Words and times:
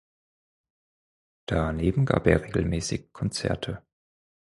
Daneben 1.45 2.07
gab 2.07 2.25
er 2.25 2.41
regelmäßig 2.43 3.13
Konzerte. 3.13 3.83